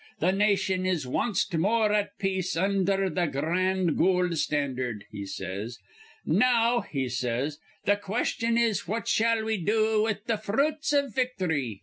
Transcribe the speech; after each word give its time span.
'Th' 0.19 0.33
nation 0.33 0.83
is 0.83 1.05
wanst 1.05 1.55
more 1.55 1.93
at 1.93 2.17
peace 2.17 2.55
undher 2.57 3.07
th' 3.07 3.31
gran' 3.31 3.95
goold 3.95 4.35
standard,' 4.35 5.05
he 5.11 5.27
says. 5.27 5.77
'Now,' 6.25 6.79
he 6.81 7.07
says, 7.07 7.59
'th' 7.85 8.01
question 8.01 8.57
is 8.57 8.87
what 8.87 9.07
shall 9.07 9.43
we 9.43 9.57
do 9.57 10.01
with 10.01 10.25
th' 10.25 10.39
fruits 10.43 10.91
iv 10.91 11.13
victhry?' 11.13 11.79